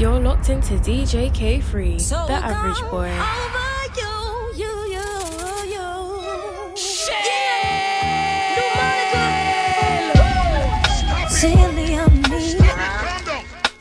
[0.00, 3.12] You're locked into DJ K3, so the average boy.
[11.28, 12.56] Silly on me,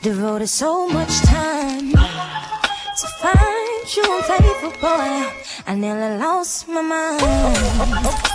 [0.01, 5.23] devoted so much time to find you unfaithful boy.
[5.67, 7.21] I nearly lost my mind.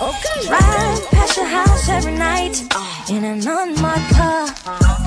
[0.00, 0.46] Okay.
[0.46, 2.62] Drive past your house every night
[3.10, 5.03] in an unmarked car.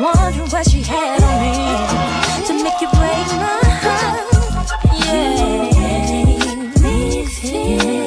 [0.00, 4.28] Wondering what she had on me to make you break my heart.
[4.94, 5.78] Yeah.
[7.26, 7.97] Sipping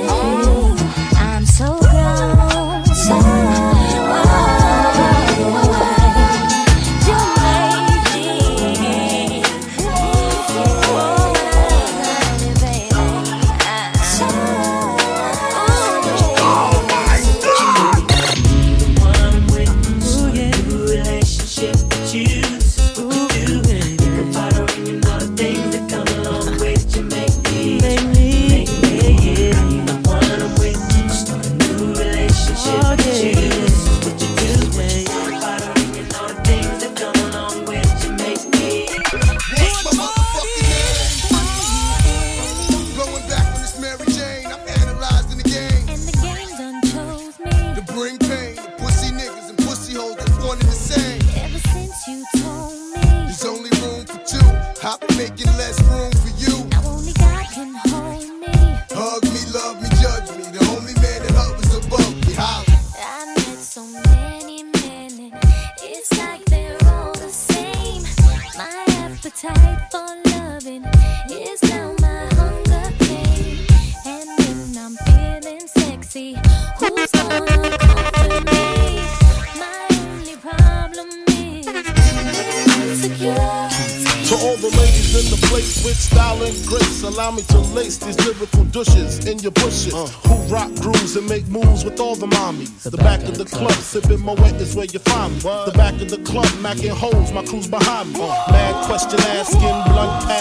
[96.72, 98.20] club, macking holes, my crew's behind me.
[98.22, 100.41] Uh, mad question asking, blunt passing,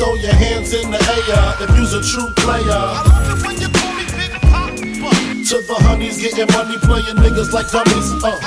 [0.00, 2.64] Throw your hands in the air if you's a true player.
[5.44, 8.08] To the honeys getting money, playing niggas like dummies.
[8.24, 8.40] Uh.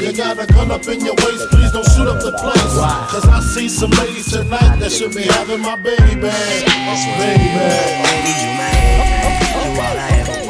[0.00, 2.74] You got a gun up in your waist, please don't shoot up the place.
[3.12, 6.64] Cause I see some ladies tonight that should be having my baby bag.
[7.20, 8.00] Baby bag.
[8.00, 9.44] Baby, you my head.
[9.52, 10.49] You all I ever wanted.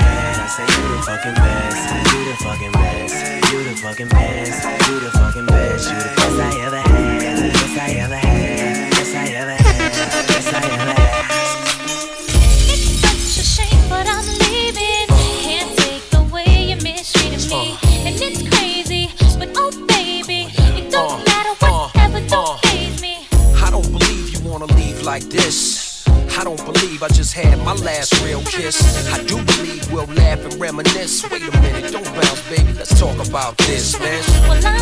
[0.51, 4.99] I say, You the fucking best, you the fucking best, you the fucking best, you
[4.99, 9.27] the fucking best, you the best I ever had, best I ever had, best I
[9.31, 11.25] ever had, best I ever had.
[12.67, 15.07] It's such a shame, but I'm leaving.
[15.39, 21.13] Can't take the way you're mistreating me, and it's crazy, but oh baby, it don't
[21.13, 22.67] uh, matter whatever, uh, don't uh.
[22.67, 23.25] phase me.
[23.55, 26.05] I don't believe you wanna leave like this.
[26.37, 28.81] I don't believe I just had my last real kiss.
[29.13, 29.37] I do
[30.71, 31.29] reminisce.
[31.29, 32.73] Wait a minute, don't bounce, baby.
[32.73, 34.80] Let's talk about this, man.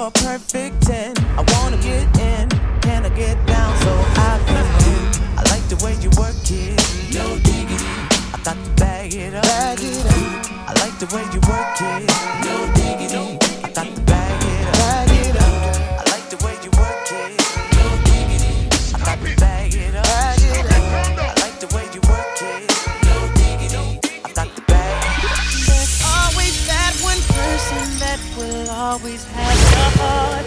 [0.00, 1.14] You're a perfect 10.
[1.36, 2.48] I wanna get in,
[2.80, 4.66] can I get down so I can?
[5.36, 6.80] I like the way you work it,
[7.12, 7.84] no diggity.
[8.32, 9.42] I got to bag it up.
[9.42, 10.68] Bag it up.
[10.68, 12.00] I like the way you work it,
[12.46, 13.36] no diggity.
[13.62, 14.74] I got to bag it up.
[14.80, 15.52] Bag it up.
[16.00, 17.30] I like the way you work it,
[17.76, 18.52] no diggity.
[18.94, 20.04] I got to bag it up.
[20.04, 20.88] Bag it up.
[21.20, 22.62] I like the way you work it,
[23.04, 24.00] no diggity.
[24.24, 25.44] I got to bag it up.
[25.68, 29.39] There's always that one person that will always have
[30.00, 30.46] your heart.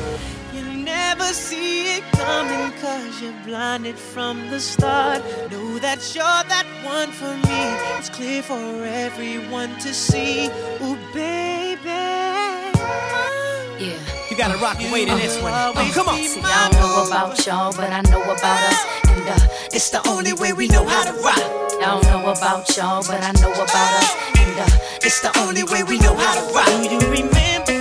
[0.54, 5.22] You never see it coming cause you're blinded from the start.
[5.52, 7.62] Know that you're that one for me.
[7.98, 10.48] It's clear for everyone to see.
[10.82, 12.02] Ooh, baby.
[13.84, 13.98] Yeah.
[14.30, 15.54] You gotta rock and wait in this one.
[15.54, 16.18] Oh, come on.
[16.18, 18.80] See, I don't know about y'all, but I know about us.
[19.10, 21.38] And uh, it's the only way we know how to rock.
[21.38, 24.12] I don't know about y'all, but I know about us.
[24.40, 26.72] And uh, it's the only way we know how to rock.
[26.90, 27.74] Do you remember,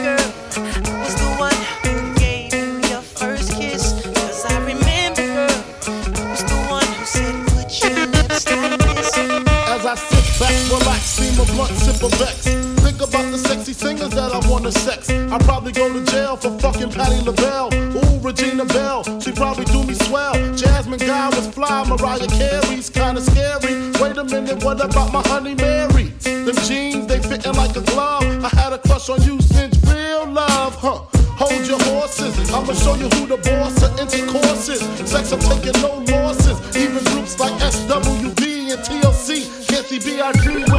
[11.43, 12.47] a blunt, sip a vex.
[12.83, 15.11] Think about the sexy singers that I wanna sex.
[15.11, 17.71] I probably go to jail for fucking Patti LaBelle.
[17.75, 20.35] Ooh, Regina Belle, she probably do me swell.
[20.55, 23.75] Jasmine Guy was fly, Mariah Carey's kinda scary.
[24.01, 26.13] Wait a minute, what about my honey Mary?
[26.23, 28.25] Them jeans, they fitting like a glove.
[28.45, 31.01] I had a crush on you since real love, huh?
[31.43, 34.83] Hold your horses, I'ma show you who the boss of intercourse is.
[35.11, 36.59] Sex, I'm taking no losses.
[36.77, 40.72] Even groups like SWV and TLC can't see B.I.G.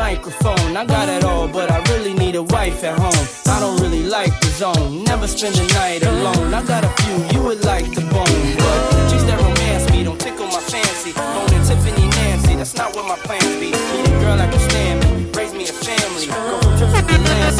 [0.00, 0.76] microphone.
[0.76, 3.26] I got it all, but I really need a wife at home.
[3.54, 6.54] I don't really like the zone, never spend the night alone.
[6.54, 8.80] I got a few you would like to bone, but
[9.10, 11.12] chicks that romance me don't tickle my fancy.
[11.12, 13.68] Boning Tiffany Nancy, that's not what my plans be.
[13.92, 16.26] Need a girl that can stand me, raise me a family.
[16.26, 17.16] Go from trip to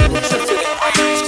[0.09, 1.20] to trip to the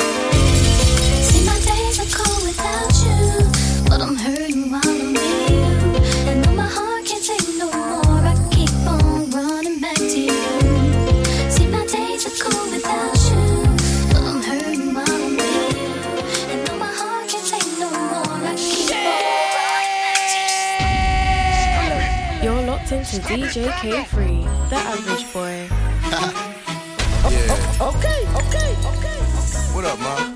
[23.28, 26.48] You're locked into DJ K3, the average boy.
[27.30, 27.38] Yeah.
[27.50, 29.18] Oh, oh, okay, okay, okay.
[29.20, 29.74] okay.
[29.74, 30.31] What up, ma?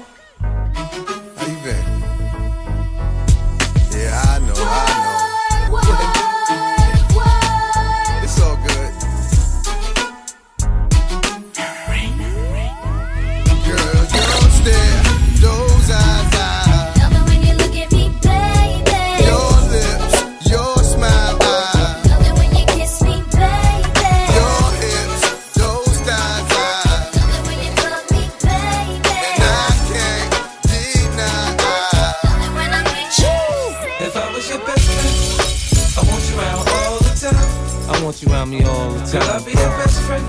[39.21, 40.27] The I'll be your best friend.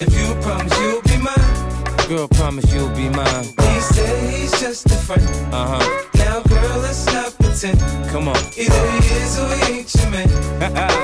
[0.00, 2.08] If you promise you'll be mine.
[2.08, 3.44] Girl, promise you'll be mine.
[3.44, 5.22] He said he's just a friend.
[5.52, 6.08] Uh huh.
[6.14, 7.80] Now, girl, let's not pretend.
[8.10, 8.36] Come on.
[8.56, 10.98] Either he is or he ain't your man.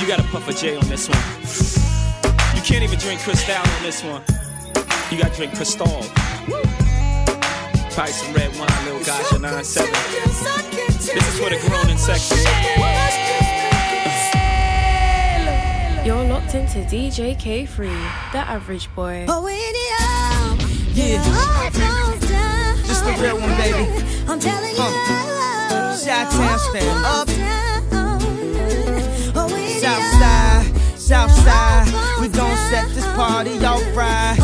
[0.00, 1.18] You gotta puff a J on this one.
[2.56, 4.22] You can't even drink Cristal on this one.
[5.10, 5.86] You gotta drink Cristal.
[7.94, 9.90] Probably some red wine, little Gaja 9-7.
[11.00, 12.36] This is for the grown and sexy.
[16.04, 17.88] You're locked into DJ K3,
[18.32, 19.24] the average boy.
[19.28, 21.14] Oh, yeah.
[22.86, 24.04] This the real one, baby.
[24.28, 25.96] I'm telling Huh.
[25.96, 27.63] Shot town stand up.
[31.04, 32.20] Side, south side.
[32.20, 34.36] We gon' set this party off right.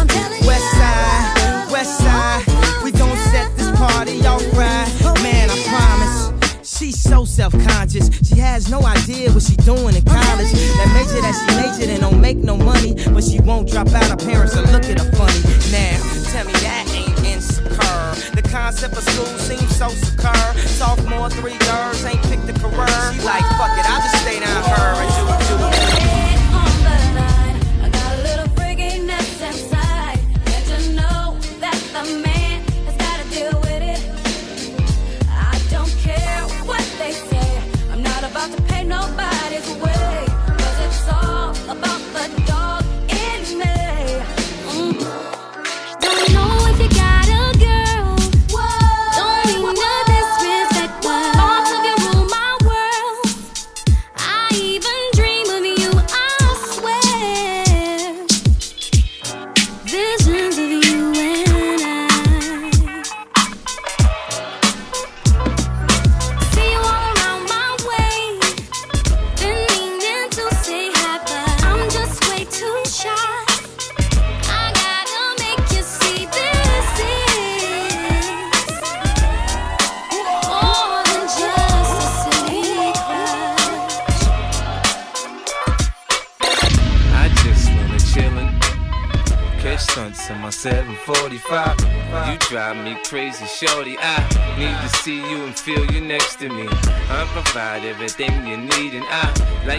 [0.46, 2.44] West side, west side.
[2.84, 4.88] We gon' set this party off right.
[5.22, 6.68] Man, I promise.
[6.78, 8.10] She's so self-conscious.
[8.28, 10.52] She has no idea what she doing in college.
[10.52, 14.08] That major that she majored in don't make no money, but she won't drop out.
[14.08, 15.40] Her parents will look at her funny.
[15.72, 15.96] Now,
[16.32, 18.32] tell me that ain't insecure.
[18.36, 20.34] The concept of school seems so secure.
[20.66, 23.12] Sophomore, three girls ain't picked a career.
[23.12, 25.10] She like, fuck it, I'll just stay down her and
[25.48, 25.64] do do.
[25.64, 25.89] I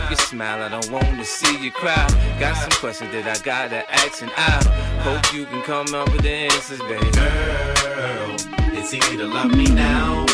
[0.02, 0.64] I like your smile.
[0.64, 2.08] I don't wanna see you cry.
[2.40, 4.64] Got some questions that I gotta ask, and I
[5.04, 7.12] hope you can come up with the answers, baby.
[7.12, 8.36] Girl,
[8.74, 10.26] it's easy to love me now.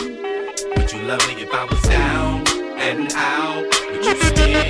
[0.77, 2.47] Would you love me if I was down
[2.79, 3.65] and out?
[3.91, 4.63] Would you still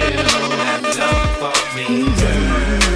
[0.65, 2.86] have love for me, girl?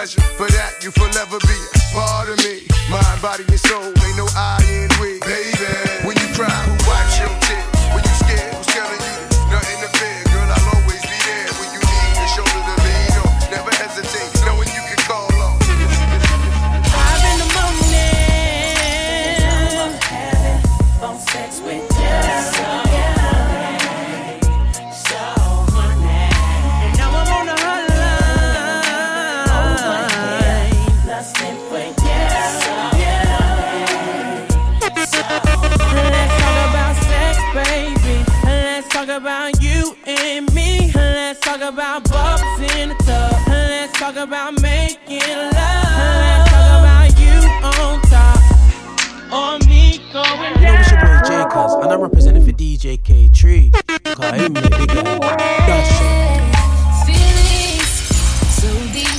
[0.00, 0.20] Pleasure.
[0.36, 1.69] For that, you forever be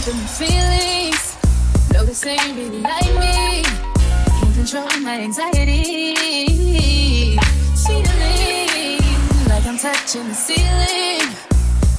[0.05, 1.37] them feelings.
[1.93, 3.63] No, this ain't really like me.
[3.63, 6.15] Can't control my anxiety.
[7.85, 8.99] Feeling
[9.47, 11.29] like I'm touching the ceiling.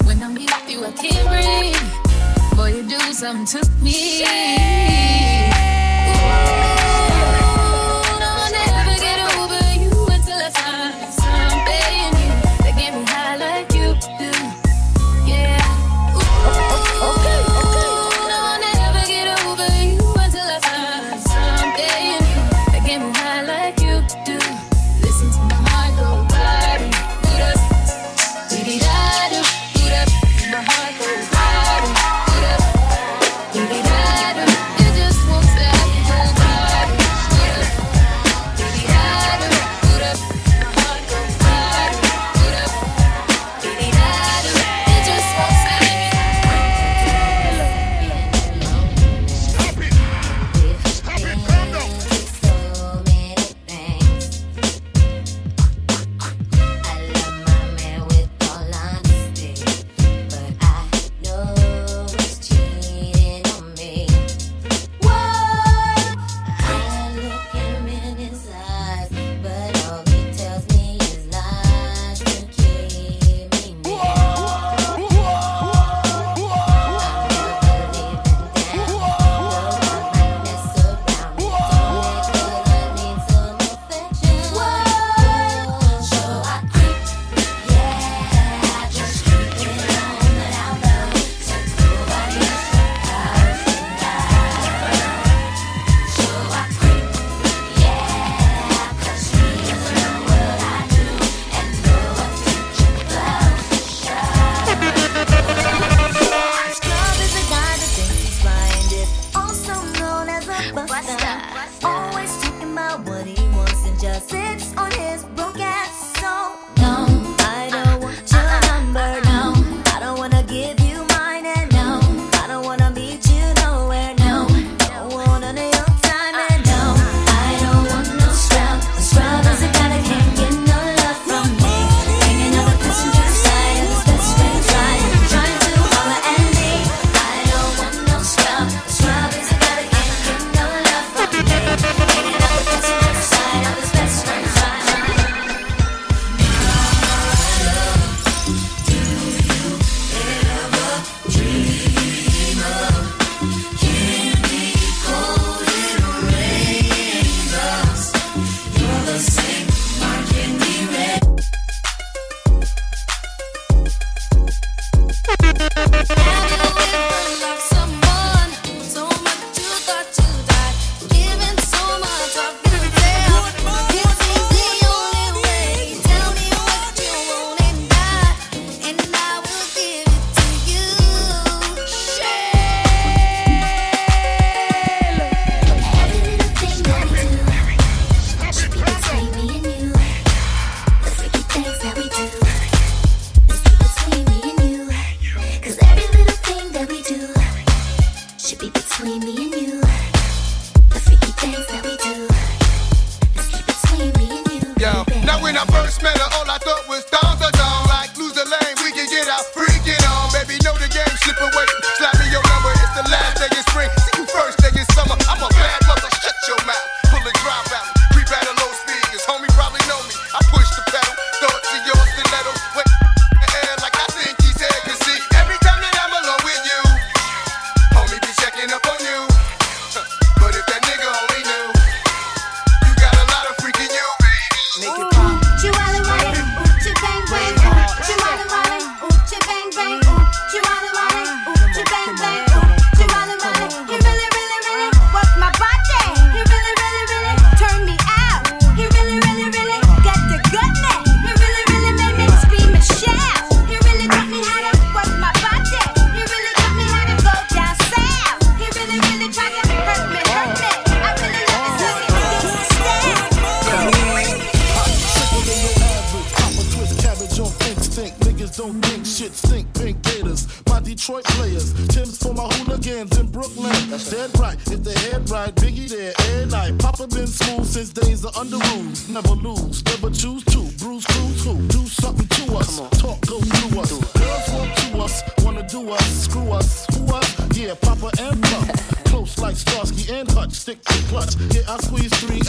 [0.05, 2.57] When I'm with you, I can't breathe.
[2.57, 5.52] Boy, you do something to me.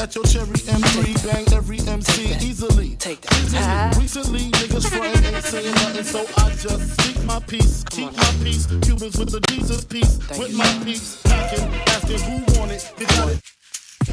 [0.04, 1.32] at your cherry M3.
[1.32, 2.90] Bang every MC Take easily.
[2.96, 3.32] Take that.
[3.40, 4.02] Easily.
[4.02, 8.30] Recently, niggas frontin' ain't saying nothing, so I just speak my peace, keep on, my
[8.44, 8.66] peace.
[8.66, 11.22] Cubans with the Jesus piece, Thank with you, my peace.
[11.22, 11.64] Packing,
[11.94, 13.40] asking who want it, they got it.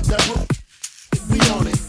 [0.07, 0.47] That
[1.29, 1.80] we on it.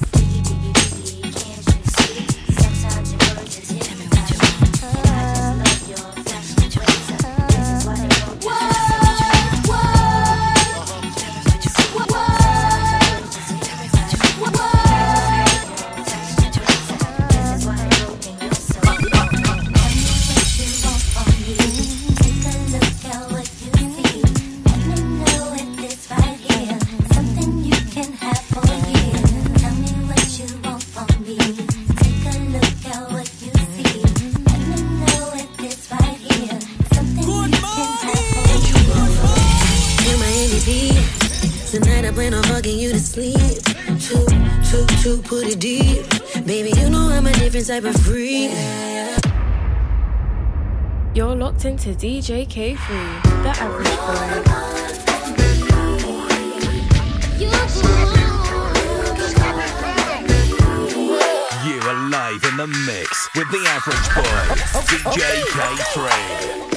[47.81, 48.51] type of freak.
[51.15, 52.77] You're locked into DJ K3,
[53.43, 54.33] the average boy.
[61.65, 64.43] You're alive in the mix with the average boy,
[64.91, 66.72] DJ K3.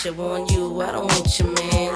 [0.00, 0.80] pressure on you.
[0.80, 1.87] I don't want you, man.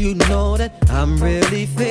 [0.00, 1.89] you know that I'm really feeling.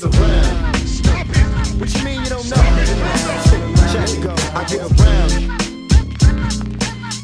[0.00, 0.76] get around.
[0.76, 1.80] Stop it.
[1.80, 2.56] What you mean you don't know?
[3.92, 5.30] Check go, I get around.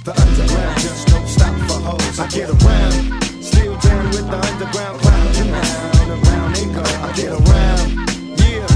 [0.05, 2.19] The underground just don't stop for hoes.
[2.19, 3.23] I get around.
[3.43, 5.37] Still down with the underground crowd.
[5.43, 6.83] Around, around they go.
[6.83, 7.89] I get around.
[8.41, 8.67] Yeah.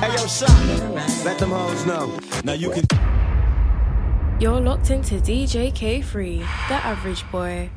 [0.00, 1.24] Hey yo, shot.
[1.24, 2.18] Let them hoes know.
[2.44, 2.84] Now you can.
[4.40, 6.38] You're locked into DJ K3,
[6.68, 7.70] the average boy.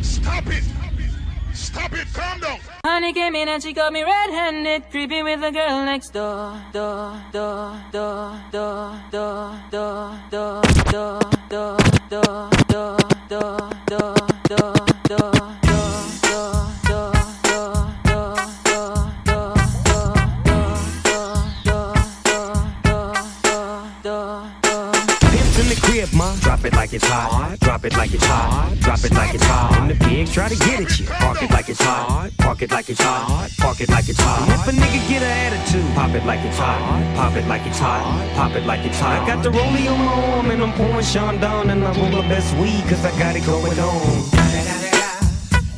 [0.00, 0.64] Stop it!
[1.52, 2.06] Stop it!
[2.14, 2.73] Calm down!
[2.94, 6.56] Honey came in and she got me red-handed, creepy with the girl next door.
[6.72, 11.78] Door, door, door, door, door, door, door, door, door, door,
[12.08, 14.14] door, door, door, door,
[14.48, 14.74] door,
[15.08, 15.32] door,
[16.22, 16.83] door.
[26.04, 26.34] whip, ma.
[26.40, 27.56] Drop it like it's hot.
[27.60, 28.74] Drop it like it's hot.
[28.80, 29.76] Drop it like it's hot.
[29.78, 31.06] And the pigs try to get at you.
[31.06, 32.30] Park it like it's hot.
[32.38, 33.50] Park it like it's hot.
[33.58, 34.48] Park it like it's hot.
[34.48, 37.16] if a nigga get an attitude, pop it like it's hot.
[37.16, 38.34] Pop it like it's hot.
[38.34, 39.22] Pop it like it's hot.
[39.22, 42.28] I got the rollie on my arm and I'm pouring Chandon and I'm on my
[42.28, 44.02] best weed cause I got it going on.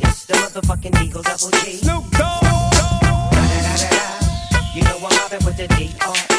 [0.01, 1.77] It's the motherfucking Eagle Double G.
[1.79, 2.43] Snoop Dogg.
[4.75, 6.36] You know I'm mobbing with the D.R.E.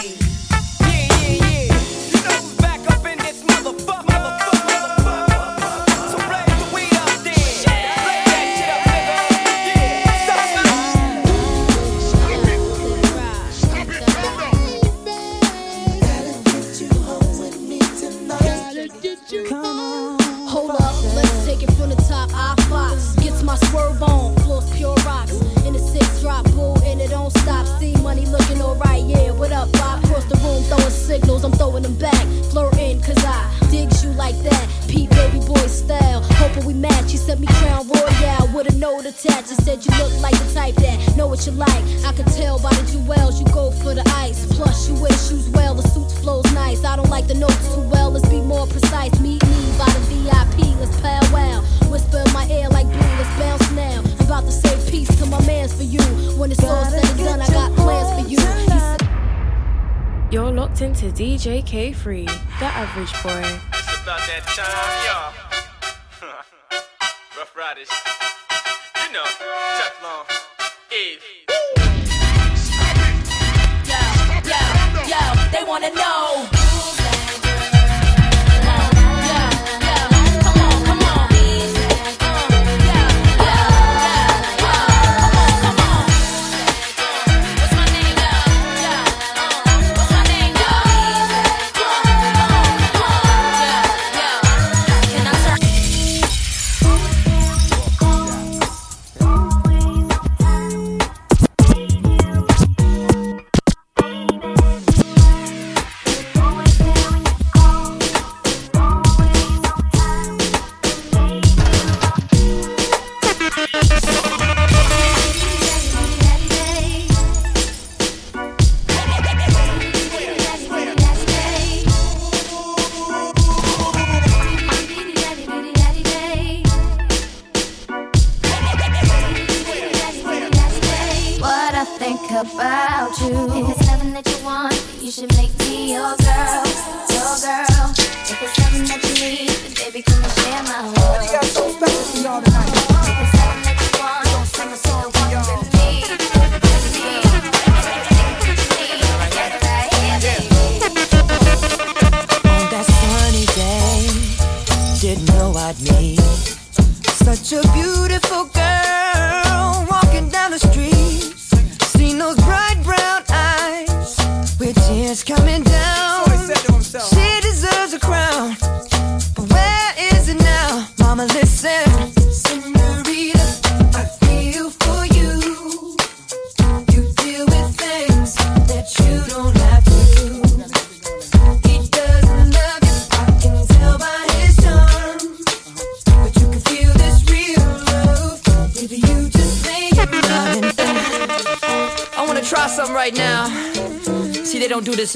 [61.67, 62.25] K3,
[62.59, 63.36] the average boy.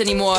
[0.01, 0.37] Anymore.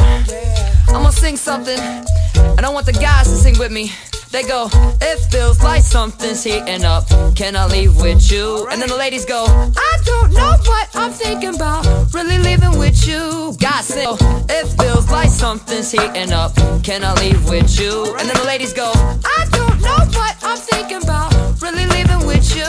[0.88, 3.92] I'm gonna sing something, and I want the guys to sing with me.
[4.30, 4.68] They go,
[5.00, 7.06] it feels like something's heating up.
[7.36, 8.66] Can I leave with you?
[8.70, 11.86] And then the ladies go, I don't know what I'm thinking about.
[12.14, 13.54] Really leaving with you.
[13.60, 14.16] Guys say, oh,
[14.48, 16.54] it feels like something's heating up.
[16.82, 18.16] Can I leave with you?
[18.18, 21.32] And then the ladies go, I don't know what I'm thinking about.
[21.60, 22.68] Really leaving with you.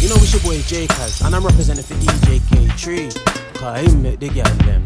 [0.00, 3.56] You know, it's your boy J Kaz, and I'm representing for DJ K3.
[3.56, 4.85] Cause he make the girl them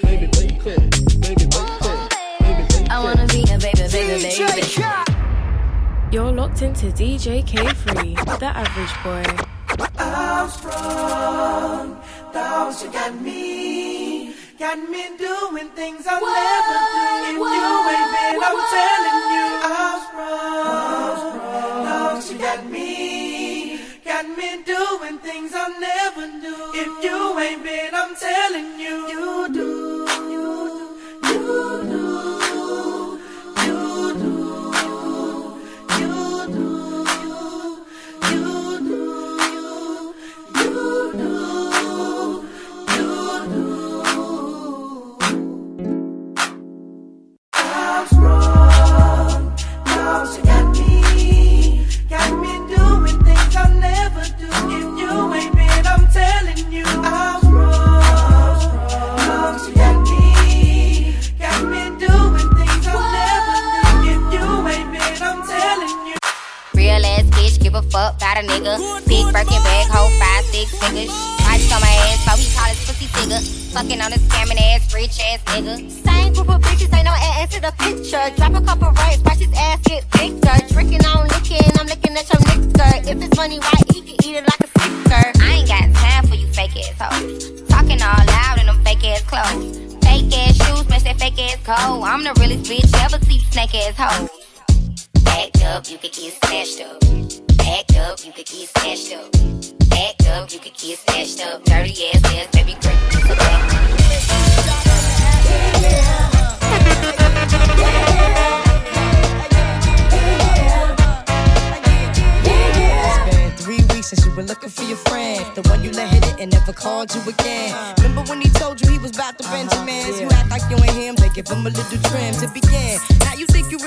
[4.21, 5.11] Baby, baby, baby.
[6.11, 9.23] You're locked into DJ K3, the average boy.
[9.97, 11.95] I'm sprung,
[12.33, 17.31] thoughts you got me, got me doing things I'll never do.
[17.31, 21.39] If you ain't been, I'm telling you, I'm sprung,
[21.85, 26.55] thoughts you got me, got me doing things I'll never do.
[26.75, 29.70] If you ain't been, I'm telling you, you do,
[48.01, 49.53] I'm
[49.85, 54.49] now she got me, got me doing things I'll never do.
[54.49, 58.01] If you ain't been, I'm telling you, I'm sprung,
[59.17, 63.57] now she got me, got me doing things I'll never
[64.01, 64.09] do.
[64.09, 66.17] If you ain't been, I'm telling you.
[66.73, 68.79] Real ass bitch, give a fuck about a nigga.
[69.07, 71.11] Big Birkin bag, hold five, six figures.
[71.45, 73.41] Ice on my ass, so he call his pussy figure.
[73.73, 75.90] Fucking on a scamming ass, rich ass nigga.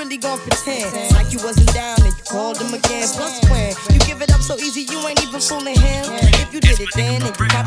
[0.05, 3.07] Really gon' pretend like you wasn't down and you called him again.
[3.13, 6.05] Plus when you give it up so easy, you ain't even fooling him.
[6.45, 7.65] If you did it then, then you got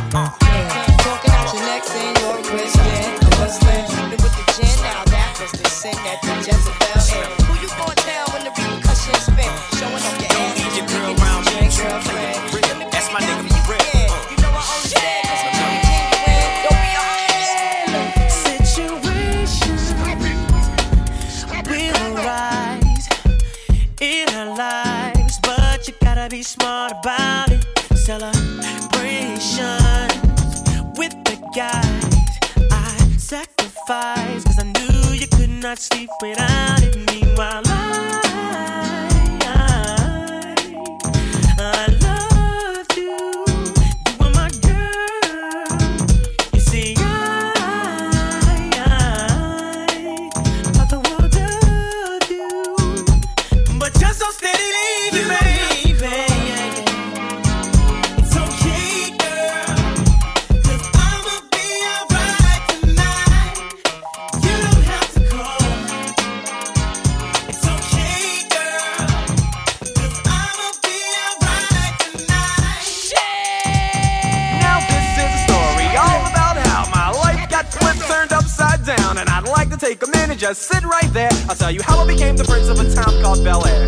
[1.02, 2.82] Talking out your neck saying you're a Christian.
[3.26, 4.76] A Muslim, sleeping with the gin.
[4.82, 6.97] Now that was the sin that the Jezebel
[35.78, 37.07] sleep without it.
[80.38, 81.30] Take just sit right there.
[81.48, 83.86] I'll tell you how I became the prince of a town called Bel Air.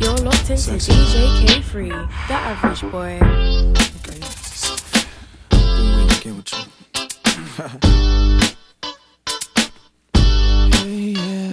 [0.00, 1.88] You're locked into DJ K3,
[2.28, 3.18] the average boy.
[6.20, 6.64] Get with you.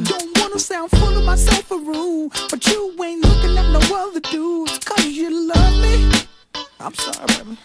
[0.03, 4.19] Don't wanna sound full of myself a rude, but you ain't looking at no other
[4.19, 4.79] dudes.
[4.79, 6.09] Cause you love me,
[6.79, 7.57] I'm sorry, baby.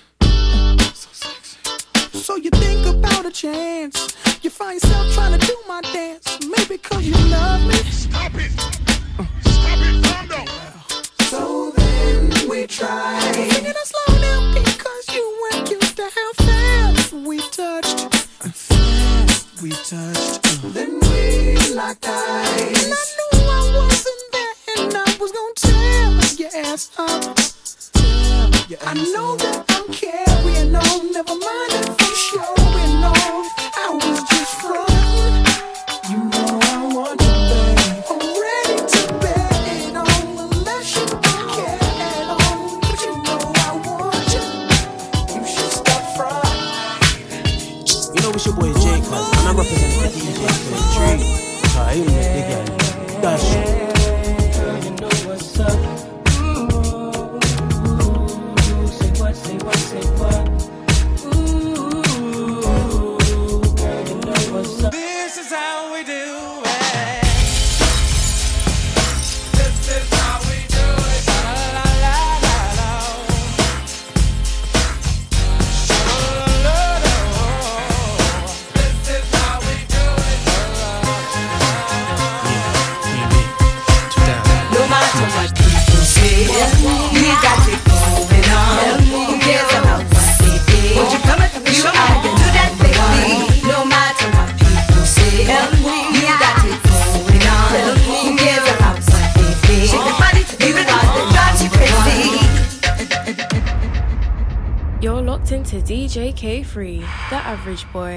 [107.72, 108.11] K3,